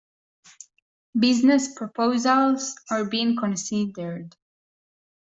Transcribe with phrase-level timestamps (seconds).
[1.19, 4.35] Business proposals are being considered.